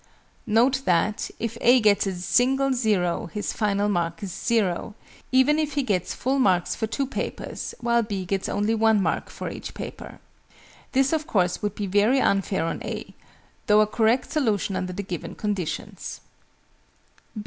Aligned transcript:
Note 0.47 0.81
that, 0.85 1.29
if 1.37 1.59
A 1.61 1.79
gets 1.79 2.07
a 2.07 2.15
single 2.15 2.73
"0," 2.73 3.27
his 3.35 3.53
final 3.53 3.87
mark 3.87 4.23
is 4.23 4.33
"0," 4.33 4.95
even 5.31 5.59
if 5.59 5.73
he 5.73 5.83
gets 5.83 6.15
full 6.15 6.39
marks 6.39 6.73
for 6.73 6.87
2 6.87 7.05
papers 7.05 7.75
while 7.81 8.01
B 8.01 8.25
gets 8.25 8.49
only 8.49 8.73
one 8.73 8.99
mark 8.99 9.29
for 9.29 9.47
each 9.51 9.75
paper. 9.75 10.19
This 10.93 11.13
of 11.13 11.27
course 11.27 11.61
would 11.61 11.75
be 11.75 11.85
very 11.85 12.19
unfair 12.19 12.65
on 12.65 12.81
A, 12.81 13.13
though 13.67 13.81
a 13.81 13.85
correct 13.85 14.31
solution 14.31 14.75
under 14.75 14.91
the 14.91 15.03
given 15.03 15.35
conditions. 15.35 16.19